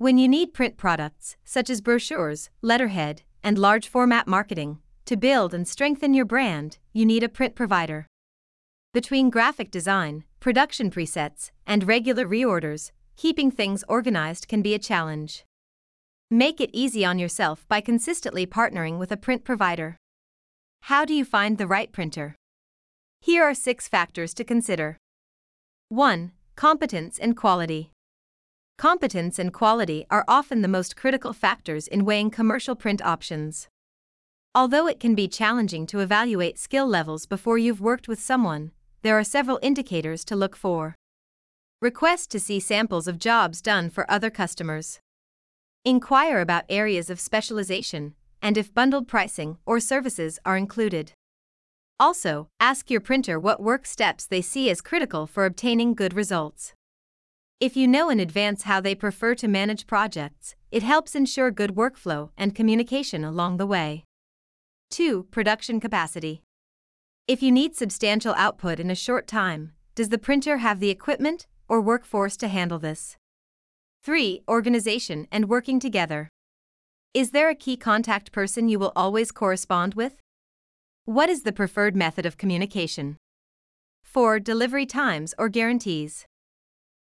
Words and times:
When 0.00 0.16
you 0.16 0.28
need 0.28 0.54
print 0.54 0.78
products, 0.78 1.36
such 1.44 1.68
as 1.68 1.82
brochures, 1.82 2.48
letterhead, 2.62 3.20
and 3.42 3.58
large 3.58 3.86
format 3.86 4.26
marketing, 4.26 4.78
to 5.04 5.14
build 5.14 5.52
and 5.52 5.68
strengthen 5.68 6.14
your 6.14 6.24
brand, 6.24 6.78
you 6.94 7.04
need 7.04 7.22
a 7.22 7.28
print 7.28 7.54
provider. 7.54 8.06
Between 8.94 9.28
graphic 9.28 9.70
design, 9.70 10.24
production 10.40 10.90
presets, 10.90 11.50
and 11.66 11.86
regular 11.86 12.24
reorders, 12.24 12.92
keeping 13.18 13.50
things 13.50 13.84
organized 13.88 14.48
can 14.48 14.62
be 14.62 14.72
a 14.72 14.78
challenge. 14.78 15.44
Make 16.30 16.62
it 16.62 16.70
easy 16.72 17.04
on 17.04 17.18
yourself 17.18 17.68
by 17.68 17.82
consistently 17.82 18.46
partnering 18.46 18.98
with 18.98 19.12
a 19.12 19.18
print 19.18 19.44
provider. 19.44 19.98
How 20.84 21.04
do 21.04 21.12
you 21.12 21.26
find 21.26 21.58
the 21.58 21.66
right 21.66 21.92
printer? 21.92 22.36
Here 23.20 23.42
are 23.42 23.52
six 23.52 23.86
factors 23.86 24.32
to 24.32 24.44
consider. 24.44 24.96
1. 25.90 26.32
Competence 26.56 27.18
and 27.18 27.36
quality. 27.36 27.92
Competence 28.80 29.38
and 29.38 29.52
quality 29.52 30.06
are 30.10 30.24
often 30.26 30.62
the 30.62 30.66
most 30.66 30.96
critical 30.96 31.34
factors 31.34 31.86
in 31.86 32.06
weighing 32.06 32.30
commercial 32.30 32.74
print 32.74 33.02
options. 33.04 33.68
Although 34.54 34.86
it 34.86 34.98
can 34.98 35.14
be 35.14 35.28
challenging 35.28 35.86
to 35.88 36.00
evaluate 36.00 36.58
skill 36.58 36.86
levels 36.86 37.26
before 37.26 37.58
you've 37.58 37.82
worked 37.82 38.08
with 38.08 38.18
someone, 38.18 38.70
there 39.02 39.18
are 39.18 39.22
several 39.22 39.58
indicators 39.60 40.24
to 40.24 40.34
look 40.34 40.56
for. 40.56 40.94
Request 41.82 42.30
to 42.30 42.40
see 42.40 42.58
samples 42.58 43.06
of 43.06 43.18
jobs 43.18 43.60
done 43.60 43.90
for 43.90 44.10
other 44.10 44.30
customers. 44.30 44.98
Inquire 45.84 46.40
about 46.40 46.64
areas 46.70 47.10
of 47.10 47.20
specialization 47.20 48.14
and 48.40 48.56
if 48.56 48.72
bundled 48.72 49.06
pricing 49.06 49.58
or 49.66 49.78
services 49.78 50.38
are 50.46 50.56
included. 50.56 51.12
Also, 51.98 52.48
ask 52.58 52.90
your 52.90 53.02
printer 53.02 53.38
what 53.38 53.62
work 53.62 53.84
steps 53.84 54.24
they 54.24 54.40
see 54.40 54.70
as 54.70 54.80
critical 54.80 55.26
for 55.26 55.44
obtaining 55.44 55.92
good 55.92 56.14
results. 56.14 56.72
If 57.60 57.76
you 57.76 57.86
know 57.86 58.08
in 58.08 58.20
advance 58.20 58.62
how 58.62 58.80
they 58.80 58.94
prefer 58.94 59.34
to 59.34 59.46
manage 59.46 59.86
projects, 59.86 60.54
it 60.70 60.82
helps 60.82 61.14
ensure 61.14 61.50
good 61.50 61.74
workflow 61.74 62.30
and 62.38 62.54
communication 62.54 63.22
along 63.22 63.58
the 63.58 63.66
way. 63.66 64.04
2. 64.92 65.24
Production 65.24 65.78
capacity. 65.78 66.42
If 67.28 67.42
you 67.42 67.52
need 67.52 67.76
substantial 67.76 68.32
output 68.38 68.80
in 68.80 68.90
a 68.90 68.94
short 68.94 69.26
time, 69.26 69.72
does 69.94 70.08
the 70.08 70.16
printer 70.16 70.56
have 70.56 70.80
the 70.80 70.88
equipment 70.88 71.46
or 71.68 71.82
workforce 71.82 72.38
to 72.38 72.48
handle 72.48 72.78
this? 72.78 73.18
3. 74.04 74.40
Organization 74.48 75.28
and 75.30 75.50
working 75.50 75.78
together. 75.78 76.30
Is 77.12 77.32
there 77.32 77.50
a 77.50 77.54
key 77.54 77.76
contact 77.76 78.32
person 78.32 78.70
you 78.70 78.78
will 78.78 78.92
always 78.96 79.30
correspond 79.30 79.92
with? 79.92 80.14
What 81.04 81.28
is 81.28 81.42
the 81.42 81.52
preferred 81.52 81.94
method 81.94 82.24
of 82.24 82.38
communication? 82.38 83.18
4. 84.02 84.40
Delivery 84.40 84.86
times 84.86 85.34
or 85.36 85.50
guarantees. 85.50 86.24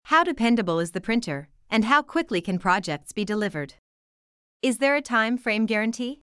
How 0.08 0.22
dependable 0.22 0.80
is 0.80 0.91
the 0.91 1.00
printer, 1.00 1.48
and 1.70 1.86
how 1.86 2.02
quickly 2.02 2.42
can 2.42 2.58
projects 2.58 3.12
be 3.12 3.24
delivered? 3.24 3.72
Is 4.60 4.77
there 4.77 4.97
a 4.97 5.00
time 5.00 5.38
frame 5.38 5.64
guarantee? 5.64 6.20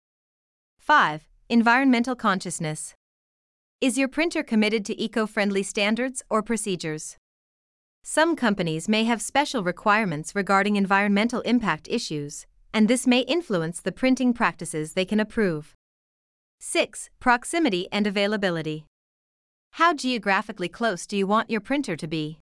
5. 0.80 1.28
Environmental 1.50 2.16
consciousness. 2.16 2.94
Is 3.82 3.98
your 3.98 4.08
printer 4.08 4.44
committed 4.44 4.86
to 4.86 5.00
eco 5.00 5.28
friendly 5.28 5.62
standards 5.62 6.24
or 6.30 6.42
procedures? 6.42 7.18
Some 8.02 8.38
companies 8.38 8.88
may 8.88 9.04
have 9.04 9.22
special 9.22 9.62
requirements 9.62 10.34
regarding 10.34 10.78
environmental 10.78 11.42
impact 11.42 11.90
issues, 11.90 12.46
and 12.74 12.88
this 12.88 13.06
may 13.06 13.22
influence 13.22 13.82
the 13.82 13.92
printing 13.92 14.32
practices 14.32 14.94
they 14.94 15.06
can 15.06 15.20
approve. 15.20 15.76
6. 16.62 17.10
Proximity 17.20 17.90
and 17.92 18.08
availability. 18.08 18.86
How 19.72 19.94
geographically 19.94 20.70
close 20.70 21.06
do 21.06 21.18
you 21.18 21.28
want 21.28 21.50
your 21.50 21.60
printer 21.60 21.98
to 21.98 22.08
be? 22.08 22.40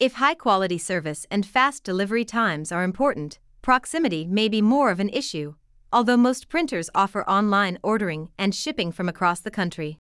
If 0.00 0.14
high 0.14 0.32
quality 0.32 0.78
service 0.78 1.26
and 1.30 1.44
fast 1.44 1.84
delivery 1.84 2.24
times 2.24 2.72
are 2.72 2.84
important, 2.84 3.38
proximity 3.60 4.26
may 4.26 4.48
be 4.48 4.62
more 4.62 4.90
of 4.90 4.98
an 4.98 5.10
issue, 5.10 5.56
although 5.92 6.16
most 6.16 6.48
printers 6.48 6.88
offer 6.94 7.22
online 7.28 7.78
ordering 7.82 8.30
and 8.38 8.54
shipping 8.54 8.92
from 8.92 9.10
across 9.10 9.40
the 9.40 9.50
country. 9.50 9.98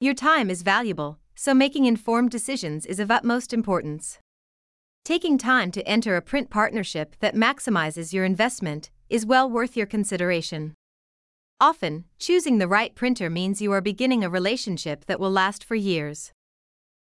Your 0.00 0.12
time 0.12 0.50
is 0.50 0.60
valuable, 0.60 1.18
so 1.34 1.54
making 1.54 1.86
informed 1.86 2.30
decisions 2.30 2.84
is 2.84 3.00
of 3.00 3.10
utmost 3.10 3.54
importance. 3.54 4.18
Taking 5.02 5.38
time 5.38 5.70
to 5.70 5.88
enter 5.88 6.14
a 6.16 6.20
print 6.20 6.50
partnership 6.50 7.16
that 7.20 7.34
maximizes 7.34 8.12
your 8.12 8.26
investment 8.26 8.90
is 9.08 9.24
well 9.24 9.48
worth 9.48 9.78
your 9.78 9.86
consideration. 9.86 10.74
Often, 11.58 12.04
choosing 12.18 12.58
the 12.58 12.68
right 12.68 12.94
printer 12.94 13.30
means 13.30 13.62
you 13.62 13.72
are 13.72 13.80
beginning 13.80 14.22
a 14.22 14.28
relationship 14.28 15.06
that 15.06 15.18
will 15.18 15.30
last 15.30 15.64
for 15.64 15.74
years. 15.74 16.32